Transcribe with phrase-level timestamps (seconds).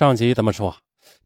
[0.00, 0.74] 上集怎么说？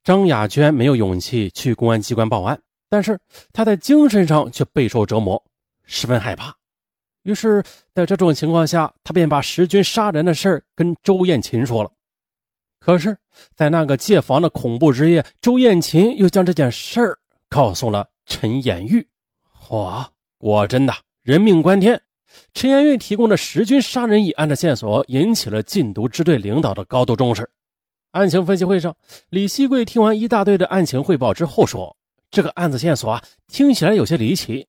[0.02, 3.16] 张雅娟没有勇气去公安机关报案，但是
[3.52, 5.40] 她在精神上却备受折磨，
[5.84, 6.52] 十分害怕。
[7.22, 7.62] 于是，
[7.94, 11.92] 在这种情况下，她便把石军杀人的事跟周艳琴说了。
[12.80, 13.16] 可是，
[13.54, 17.16] 在那个借房的恐怖之夜，周艳琴又将这件事儿
[17.48, 19.06] 告诉了陈延玉。
[19.68, 22.02] 哇，果真的人命关天！
[22.52, 27.48] 陈延玉提供的石军杀人一案的线索，引起了禁毒支队领导的高度重视。
[28.14, 28.96] 案情分析会上，
[29.28, 31.96] 李希贵听完一大队的案情汇报之后说
[32.30, 34.68] ：“这个案子线索啊，听起来有些离奇，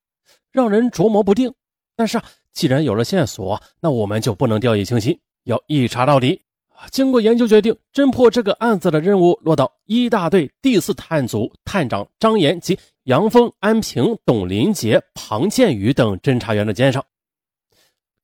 [0.52, 1.54] 让人琢磨不定。
[1.96, 2.24] 但是啊，
[2.54, 6.42] 既然有了线索，那我们就不能掉以轻心，要一查到底。”
[6.90, 17.06] 经过研究决定，侦破这个案子的任务落到一大队第四探组探长张岩及杨峰、安平、董林杰、庞建宇等侦查员的肩上。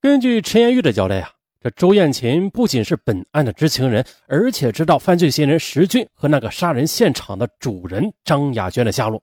[0.00, 1.30] 根据陈延玉的交代啊，
[1.62, 9.22] 这周艳琴不仅是本案的知情人，而且知道犯罪嫌疑人石军和那个杀人现场的主人张雅娟的下落，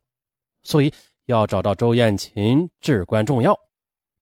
[0.63, 0.93] 所以
[1.25, 3.59] 要找到周艳琴至关重要。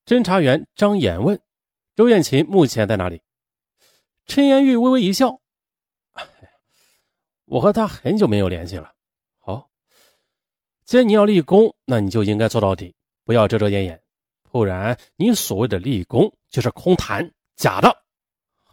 [0.03, 1.39] 侦查员张岩问
[1.95, 3.22] ：“周艳琴目前在哪里？”
[4.25, 5.39] 陈延玉微微一笑
[7.45, 8.94] ：“我和他很久没有联系了。
[9.38, 9.70] 好，
[10.86, 14.02] 既然你要立功，那你就应该做到底，不要遮遮掩掩，
[14.49, 17.95] 不然你所谓的立功就是空谈，假的。”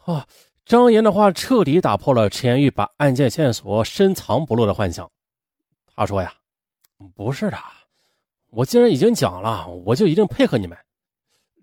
[0.04, 0.26] 啊，
[0.64, 5.10] 张岩的话彻底打破了陈延玉把案件线索深藏不露的幻想。
[5.96, 6.34] 他说：“呀，
[7.14, 7.58] 不是的，
[8.50, 10.76] 我既然已经讲了，我就一定配合你们。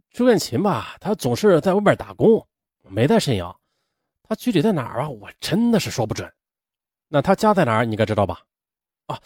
[0.09, 2.45] 朱艳琴吧，她总是在外面打工，
[2.81, 3.55] 没在沈阳。”
[4.23, 5.09] 她具体在哪儿啊？
[5.09, 6.31] 我真的是说不准。
[7.09, 7.85] 那他家在哪儿？
[7.85, 8.41] 你该知道吧？
[9.07, 9.19] 啊，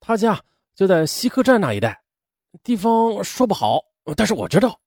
[0.00, 0.42] 他家
[0.74, 2.02] 就在西客站那一带，
[2.62, 3.84] 地方说不好，
[4.16, 4.80] 但是我知道。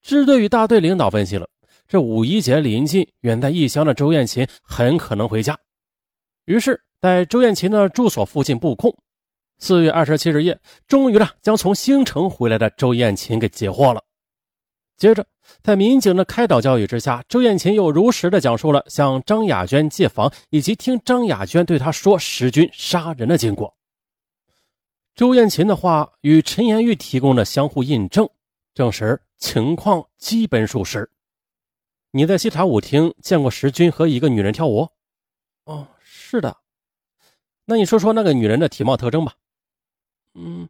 [0.00, 1.50] 支队与大队领导分析了，
[1.88, 5.58] 这五一节临近，远在异乡的周艳琴很可能回家，
[6.44, 8.94] 于是，在周艳琴的住所附近布控。
[9.56, 14.04] 四月二十七日夜，终于呢，将从兴城回来的周艳琴给截获了。
[14.98, 15.26] 接着，
[15.62, 23.74] 在民警的开导教育之下，周艳琴又如实的讲述了向张雅娟借房，以及听张雅娟对她说石军杀人的经过。
[25.14, 28.28] 周艳琴的话与陈延玉提供的相互印证，
[28.74, 31.10] 证实情况基本属实。
[32.10, 34.88] 你在西茶舞厅见过石军和一个女人跳舞？
[35.64, 36.56] 哦，是的。
[37.64, 39.34] 那你说说那个女人的体貌特征吧。
[40.34, 40.68] 嗯，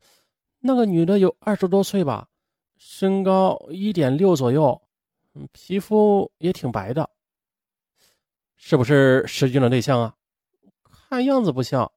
[0.60, 2.28] 那个女的有二十多岁吧。
[2.76, 4.80] 身高一点六左右，
[5.52, 7.10] 皮肤也挺白的，
[8.56, 10.14] 是不是石军的对象啊？
[11.08, 11.90] 看样子不像。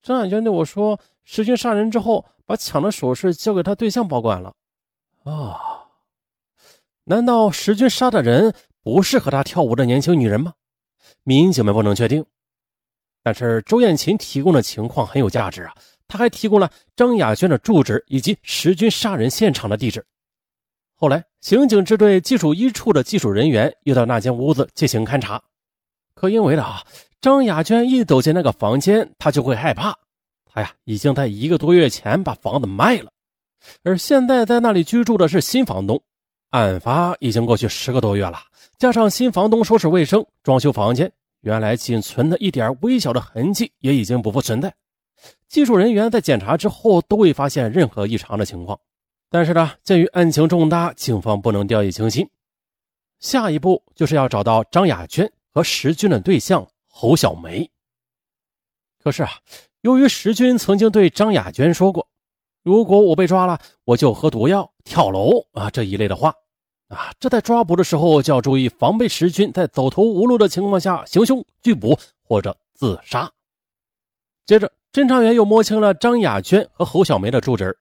[0.00, 4.54] 张海娟对我说，石军杀人之后，把抢的首饰交给他对象保管了。
[5.24, 5.69] 啊，
[7.10, 8.54] 难道石军杀的人
[8.84, 10.52] 不是和他跳舞的年轻女人吗？
[11.24, 12.24] 民警们不能确定，
[13.20, 15.74] 但是周艳琴提供的情况很有价值啊。
[16.06, 20.06] 他还提供了张雅娟的住址以及石军杀人现场的地址。
[20.94, 25.42] 后来，刑警支队技术一处的技术人员又到那间屋子进行勘查，
[26.14, 26.84] 可因为啊，
[27.20, 29.98] 张雅娟一走进那个房间，她就会害怕。
[30.44, 33.10] 他呀，已经在一个多月前把房子卖了，
[33.82, 36.00] 而现在在那里居住的是新房东。
[36.50, 38.38] 案发已经过去十个多月了，
[38.76, 41.10] 加上新房东收拾卫生、装修房间，
[41.42, 44.74] 原来仅存的一点微小的痕迹也已经不复存在。
[45.46, 48.78] 技术人员在检查之后都未发现任何异常的情况，
[49.30, 52.28] 但是呢，鉴于案情重大，警方不能掉以轻心。
[53.20, 57.70] 下一步就是要找到张雅娟和石军的对象侯小梅。
[58.98, 59.30] 可是啊，
[59.82, 62.08] 由于石军曾经对张雅娟说过
[62.62, 66.34] ：“如果我被抓了，我就喝毒药、跳楼啊这一类的话
[66.88, 73.30] 啊，这在抓捕的时候就要注意，防备石军在走投无路的情况下行凶拒捕或者自杀。”
[74.46, 74.70] 接着。
[74.92, 77.78] 侦查员又摸清了张雅娟和侯小梅的住址，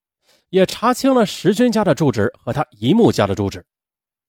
[0.50, 3.66] 也查清了石军家的住址和他姨母家的住址。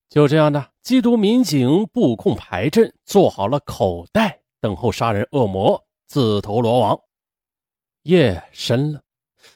[0.09, 6.99] 就这样的，缉毒民警布控排阵，做好了口袋，等候杀人恶魔自投罗网。
[8.05, 9.03] 夜深了，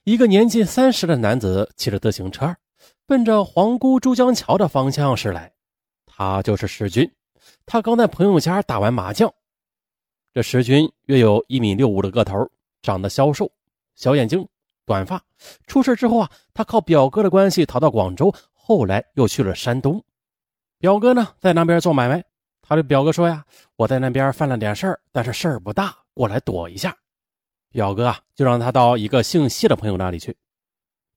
[0.02, 2.56] 一个年近三十的男子骑着自行车，
[3.06, 5.52] 奔着皇姑珠江桥的方向驶来。
[6.05, 7.11] 他就是石军，
[7.64, 9.32] 他刚在朋友家打完麻将。
[10.32, 12.50] 这石军约有一米六五的个头。
[12.82, 13.50] 长得消瘦，
[13.94, 14.46] 小眼睛，
[14.85, 15.19] 短发。
[15.67, 20.05] 出事之后啊，他靠表哥的关系逃到广州，后来又去了山东。
[20.79, 22.23] 表哥呢，在那边做买卖。
[22.61, 23.43] 他的表哥说呀
[23.76, 26.94] ：“我在那边犯了点事儿，但是事儿不大，过来躲一下。”
[27.75, 30.37] 表哥啊，就让他到一个姓谢的朋友那里去。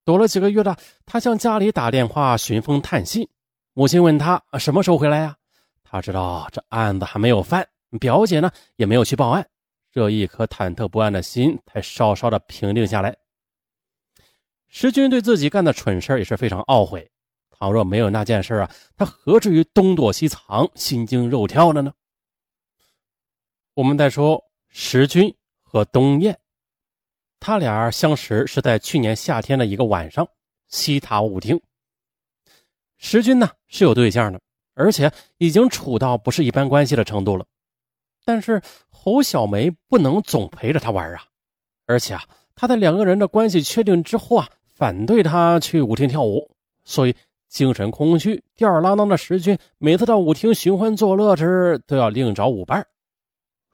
[0.03, 0.75] 躲了几个月了，
[1.05, 3.29] 他向家里打电话寻风探信。
[3.73, 5.37] 母亲问他什么时候回来呀？
[5.83, 7.67] 他知道这案子还没有翻，
[7.99, 9.47] 表姐呢也没有去报案。
[9.91, 13.15] 这一颗忐忑不安的心才稍稍的平定下来。
[14.67, 17.07] 石军对自己干的蠢事也是非常懊悔。
[17.51, 21.93] 倘若没有那件事啊，他何至于东躲西藏、心惊肉跳的呢？
[23.75, 26.39] 我们再说石军和东燕，
[27.47, 30.27] 他俩相识是在去年夏天的一个晚上，
[30.67, 31.57] 西塔舞厅。
[32.97, 34.41] 石军呢是有对象的，
[34.73, 37.45] 而且已经处到不是一般关系的程度了。
[38.25, 41.23] 但是侯小梅不能总陪着他玩啊，
[41.85, 46.51] 而且啊，他在两个人的关系确定之后啊，反对他去舞厅跳舞，
[46.83, 47.15] 所以。
[47.47, 52.85] 精神空虚、吊儿郎当的石军，每次到舞厅寻欢作乐时，都要另找舞伴。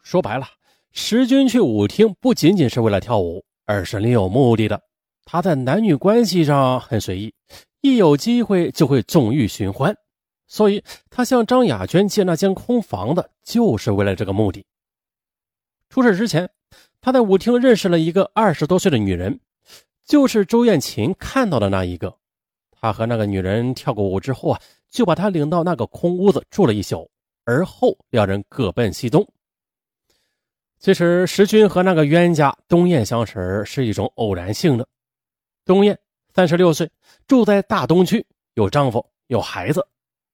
[0.03, 0.45] 说白了，
[0.91, 4.81] 石军去舞厅不仅仅是为了跳舞，而是另有目的的。
[5.25, 7.33] 他在男女关系上很随意，
[7.81, 9.95] 一有机会就会纵欲寻欢。
[10.47, 14.65] 所以，他向张雅娟借那间空房子，就是为了这个目的。
[15.89, 16.49] 出事之前，
[17.01, 19.39] 他在舞厅认识了一个二十多岁的女人，
[20.05, 22.15] 就是周艳琴看到的那一个。
[22.71, 24.59] 他和那个女人跳过舞之后啊，
[24.89, 27.09] 就把她领到那个空屋子住了一宿，
[27.45, 29.25] 而后两人各奔西东。
[30.83, 34.85] 其实石军和那个冤家东燕相识是一种偶然性的。
[35.63, 35.97] 东燕
[36.33, 36.91] 三十六岁，
[37.25, 39.87] 住在大东区，有丈夫有孩子。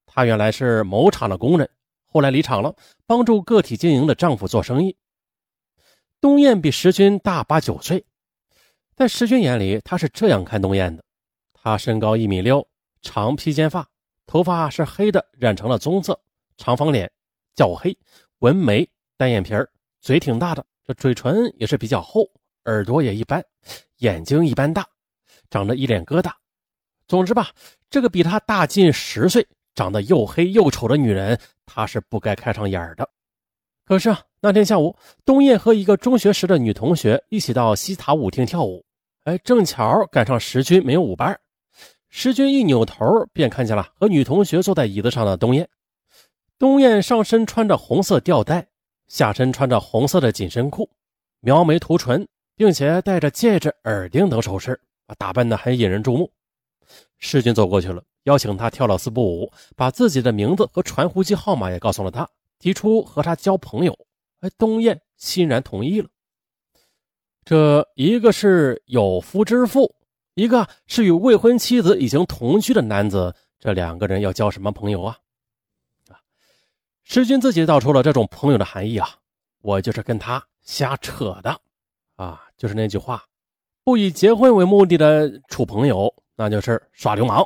[0.07, 1.69] 她原来是某厂的工人，
[2.07, 2.75] 后来离厂了，
[3.05, 4.97] 帮助个体经营的丈夫做生意。
[6.19, 8.03] 东燕比石军大八九岁，
[8.95, 11.03] 在石军眼里，他是这样看东燕的。
[11.53, 12.67] 他身高一米六，
[13.03, 13.87] 长披肩发，
[14.25, 16.19] 头发是黑的，染成了棕色，
[16.57, 17.11] 长方脸，
[17.53, 17.95] 较黑，
[18.39, 19.69] 纹眉，单眼皮儿，
[20.01, 22.25] 嘴挺大的，这嘴唇也是比较厚，
[22.65, 23.43] 耳朵也一般，
[23.97, 24.85] 眼睛一般大，
[25.49, 26.31] 长着一脸疙瘩。
[27.07, 27.49] 总之吧，
[27.89, 33.09] 这个比他大近十岁，长得又黑又丑的女人，他是不该看上眼的。
[33.83, 38.85] 可是啊，那天下午，东燕和一个中学时的女同学一起到西塔舞厅跳舞，
[39.23, 41.39] 哎，正巧赶上石军没有舞伴。
[42.09, 45.67] 石军一扭头，便看见了和女同学坐在椅子上的东燕。
[46.57, 48.68] 东燕上身穿着红色吊带，
[49.09, 50.89] 下身穿着红色的紧身裤，
[51.41, 52.25] 描眉涂唇，
[52.55, 54.79] 并且戴着戒指、耳钉等首饰，
[55.17, 56.31] 打扮得很引人注目。
[57.17, 62.29] 世军走过去了，邀请他跳了四步舞，把自己的名字和传呼机号码也告诉了他，
[62.59, 63.93] 提出和他交朋友。
[64.39, 66.07] 哎，东燕欣然同意了。
[67.43, 69.93] 这一个是有夫之妇。
[70.35, 75.01] 一个是与未婚妻子已经同居的男子，这两个人要交什么朋友？
[75.03, 75.17] 啊，
[77.11, 79.09] 石军自己道出了这种朋友的含义啊，
[79.63, 81.59] 我就是跟他瞎扯的，
[82.17, 83.23] 啊，就是那句话，
[83.83, 87.39] 不以结婚为目的的处朋友，那就是耍流氓，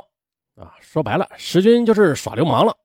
[0.56, 2.76] 啊，说白了，石军就是耍流氓了。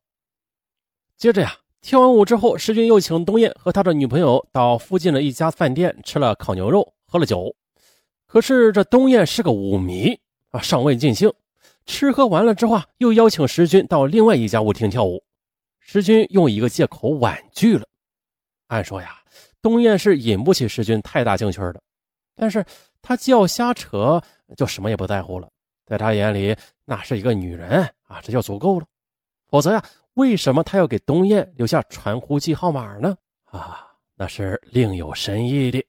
[1.17, 7.53] 接着呀，跳完舞之后，石军又请东燕和他的女朋友到附近的一家饭店吃了烤牛肉，喝了酒。
[8.25, 10.17] 可是这东燕是个舞迷
[10.51, 11.29] 啊，尚未尽兴。
[11.85, 15.21] 吃喝完了之后啊，又邀请石军到另外一家舞厅跳舞。
[15.91, 17.83] 石军用一个借口婉拒了。
[18.67, 19.17] 按说呀，
[19.59, 21.81] 东燕是引不起石军太大兴趣的。
[22.35, 22.63] 但是
[23.01, 24.21] 他既要瞎扯，
[24.55, 25.49] 就什么也不在乎了。
[25.87, 26.55] 在他眼里，
[26.85, 28.85] 那是一个女人啊，这就足够了。
[29.47, 29.83] 否则呀，
[30.13, 33.17] 为什么他要给东燕留下传呼机号码呢？
[33.45, 35.83] 啊，那是另有深意的。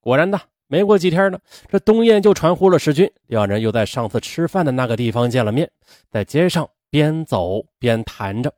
[0.00, 0.38] 果然的。
[0.66, 5.70] 没过几天呢，这东燕就传呼了石军，两人又在上次吃饭的那个地方见了面，
[6.10, 8.52] 在街上边走边谈着。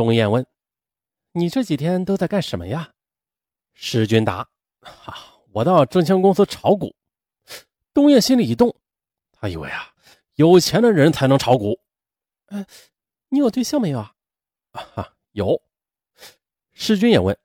[0.00, 0.46] 东燕问
[1.32, 2.90] ：“你这几天都在干什么呀？”
[3.76, 4.48] 石军答
[4.80, 5.14] ：“啊，
[5.52, 6.96] 我到证券公司炒股。”
[7.92, 8.74] 东燕心里一动，
[9.30, 9.92] 他以为啊，
[10.36, 11.78] 有钱的人才能炒股。
[12.46, 12.66] 哎，
[13.28, 14.14] 你有对象没有啊？
[14.94, 15.60] 啊，有。
[16.72, 17.38] 石军也问：“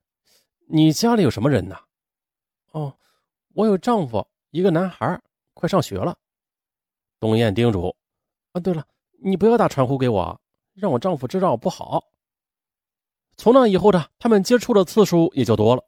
[0.69, 1.77] 你家里有什么人呢？”
[2.71, 2.97] 哦。
[3.53, 5.21] 我有丈夫，一个男孩，
[5.53, 6.17] 快上学了。
[7.19, 7.93] 东燕叮嘱
[8.53, 8.87] ：“啊，对了，
[9.21, 10.39] 你不要打传呼给我，
[10.73, 12.01] 让我丈夫知道不好。”
[13.37, 15.83] 从那以后呢，他们接触的次数也就多了。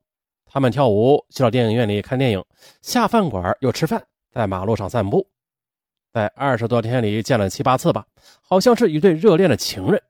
[0.45, 2.43] 他们跳舞，去到电影院里看电影，
[2.81, 5.27] 下饭馆又吃饭，在马路上散步，
[6.13, 8.05] 在二十多天里见了七八次吧，
[8.41, 10.01] 好像是一对热恋的情人。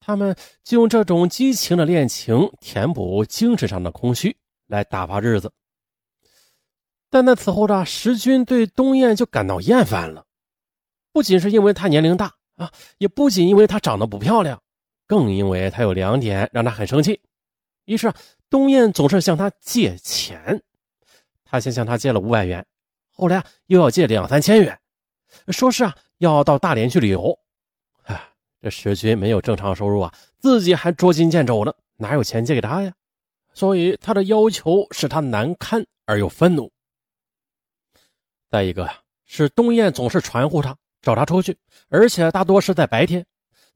[0.00, 0.34] 他们
[0.64, 4.36] 就用这种激情的恋情填补精神上的空虚，
[4.66, 5.52] 来打发日子。
[7.10, 10.24] 但在此后呢，石军对东燕就感到厌烦了，
[11.12, 14.62] 不仅是因为她年龄大啊，也不仅因为她长得不漂亮，
[15.10, 17.20] 更因为他有两点让他很生气：
[17.84, 18.12] 一是
[18.48, 20.62] 东燕总是向他借钱，
[21.42, 22.64] 他先向他借了五百元，
[23.10, 24.78] 后来啊又要借两三千元，
[25.48, 27.36] 说是啊要到大连去旅游。
[28.60, 32.92] 这石军没有正常收入啊，自己还捉襟见肘呢，哪有钱借给他呀？
[33.52, 36.70] 所以他的要求使他难堪而又愤怒。
[38.48, 43.26] 再一个呀，是东燕总是传呼他，找他出去，而且大多是在白天。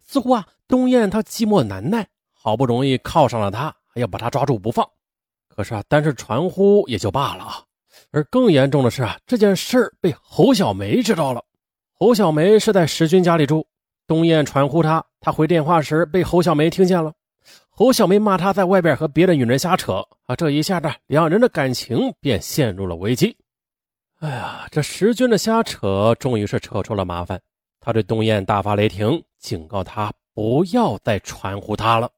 [0.06, 4.88] 似乎啊，东燕他寂寞难耐，好不容易靠上了他，还要把他抓住不放。
[5.48, 7.62] 可是啊，单是传呼也就罢了啊，
[8.10, 11.42] 而更严重的是啊，这件事被侯小梅知道了。
[11.92, 13.66] 侯小梅是在石军家里住，
[14.06, 17.12] 东燕传呼他，他回电话时被侯小梅听见了。
[17.70, 23.36] 侯小梅骂他在外边和别的女人瞎扯啊，这一下子两人的感情便陷入了危机。
[24.20, 27.40] 哎呀，这石军的瞎扯终于是扯出了麻烦。
[27.80, 32.10] 他对东燕大发雷霆，警告他不要再传呼他了。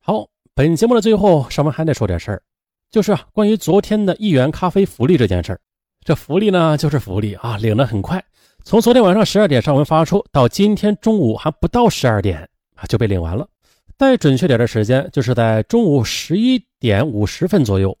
[0.00, 2.42] 好，本节目的最后，尚文还得说点事儿，
[2.90, 5.60] 就是，关于昨天的一元咖啡福利这件事儿。
[6.04, 8.22] 这福利呢，就是福利啊，领的很快，
[8.64, 13.48] 从昨天晚上十二点上文发出，到今天中午还不到十二点啊，就被领完了。
[13.96, 17.96] 再准确点的时间，就是在中午十一点五十分左右，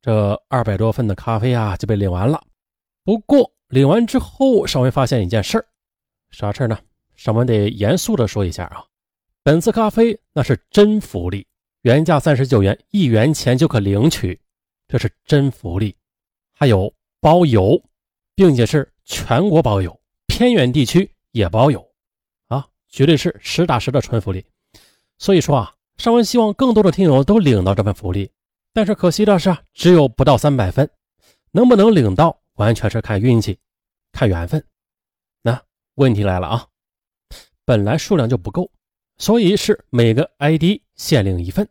[0.00, 2.40] 这二百多份的咖啡啊就被领完了。
[3.02, 5.66] 不过领完之后，尚文发现一件事儿。
[6.30, 6.78] 啥事儿呢？
[7.22, 8.84] 尚文得严肃的说一下啊，
[9.44, 11.46] 本次咖啡那是真福利，
[11.82, 14.40] 原价三十九元，一元钱就可领取，
[14.88, 15.94] 这是真福利，
[16.52, 17.80] 还有包邮，
[18.34, 21.88] 并且是全国包邮，偏远地区也包邮，
[22.48, 24.44] 啊，绝对是实打实的纯福利。
[25.16, 28.28] 所以说啊，尚文希望更多的听友都领到这份福利，
[28.72, 30.90] 但是可惜的是，只有不到三百份，
[31.52, 33.60] 能不能领到，完全是看运气，
[34.10, 34.64] 看缘分。
[35.40, 35.62] 那
[35.94, 36.66] 问题来了啊！
[37.64, 38.70] 本来数量就不够，
[39.18, 41.68] 所以是每个 ID 限领一份。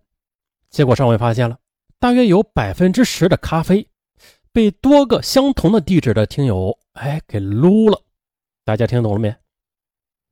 [0.69, 1.57] 结果上文发现了，
[1.99, 3.87] 大约有百分之十的咖啡
[4.51, 8.01] 被多个相同的地址的听友哎给撸了。
[8.63, 9.35] 大家听懂了没？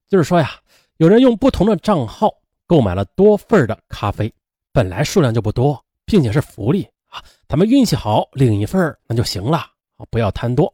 [0.08, 0.50] 就是说呀，
[0.98, 2.34] 有人用不同的账号
[2.66, 4.34] 购买了多份的咖啡，
[4.72, 9.58] 本来数量就不多，并且是福利啊，他们运气好领一份那就行了
[9.98, 10.74] 啊，不要贪多。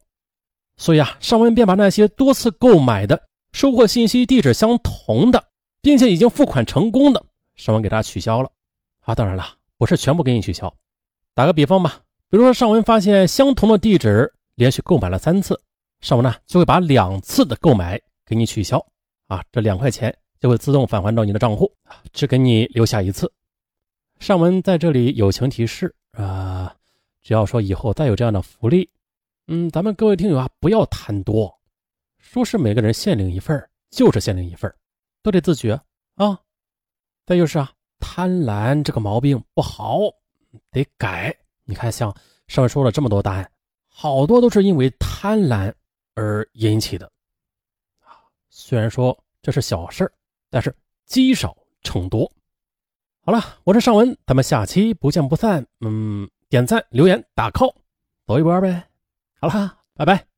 [0.77, 5.41] 所以啊，尚文便把那些多次购买的、收货信息地址相同的，
[5.81, 8.51] 并且已经付款成功的，尚文给他取消了。
[8.99, 9.45] 啊，当然了，
[9.77, 10.75] 不是全部给你取消。
[11.33, 15.57] 打个比方吧，比如说尚文发现相同的地址连续购买了三次，
[16.01, 18.85] 尚文呢就会把两次的购买给你取消。
[19.27, 21.71] 啊，这两块钱就会自动返还到你的账户，
[22.11, 23.31] 只给你留下一次。
[24.19, 26.75] 尚文在这里友情提示啊，
[27.23, 28.89] 只要说以后再有这样的福利。
[29.47, 31.54] 嗯，咱们各位听友啊，不要贪多，
[32.35, 33.57] 说是每个人限领一份
[33.89, 34.69] 就是限领一份
[35.23, 35.71] 都得自觉
[36.15, 36.37] 啊。
[37.25, 39.99] 再就是啊，贪婪这个毛病不好，
[40.69, 41.33] 得改。
[41.63, 42.13] 你看，像
[42.47, 43.49] 上面说了这么多答案，
[43.87, 45.73] 好多都是因为贪婪
[46.15, 47.09] 而引起的
[48.01, 48.19] 啊。
[48.49, 50.11] 虽然说这是小事
[50.49, 50.75] 但是
[51.05, 52.29] 积少成多。
[53.21, 55.65] 好了，我是尚文，咱们下期不见不散。
[55.79, 57.73] 嗯，点赞、留言、打 call，
[58.27, 58.83] 走一波呗。
[59.39, 60.34] 好了，拜拜。